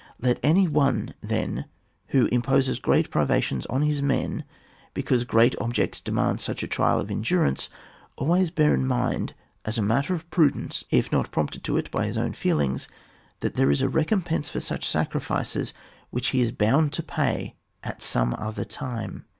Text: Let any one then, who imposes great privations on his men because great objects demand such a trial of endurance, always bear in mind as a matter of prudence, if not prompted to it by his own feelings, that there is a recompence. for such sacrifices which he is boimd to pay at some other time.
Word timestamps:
Let 0.19 0.39
any 0.41 0.67
one 0.67 1.13
then, 1.21 1.65
who 2.07 2.25
imposes 2.31 2.79
great 2.79 3.11
privations 3.11 3.67
on 3.67 3.83
his 3.83 4.01
men 4.01 4.45
because 4.95 5.23
great 5.25 5.55
objects 5.61 6.01
demand 6.01 6.41
such 6.41 6.63
a 6.63 6.67
trial 6.67 6.99
of 6.99 7.11
endurance, 7.11 7.69
always 8.15 8.49
bear 8.49 8.73
in 8.73 8.87
mind 8.87 9.35
as 9.63 9.77
a 9.77 9.83
matter 9.83 10.15
of 10.15 10.27
prudence, 10.31 10.83
if 10.89 11.11
not 11.11 11.31
prompted 11.31 11.63
to 11.65 11.77
it 11.77 11.91
by 11.91 12.07
his 12.07 12.17
own 12.17 12.33
feelings, 12.33 12.87
that 13.41 13.53
there 13.53 13.69
is 13.69 13.83
a 13.83 13.89
recompence. 13.89 14.49
for 14.49 14.59
such 14.59 14.89
sacrifices 14.89 15.71
which 16.09 16.29
he 16.29 16.41
is 16.41 16.51
boimd 16.51 16.89
to 16.93 17.03
pay 17.03 17.55
at 17.83 18.01
some 18.01 18.33
other 18.39 18.65
time. 18.65 19.25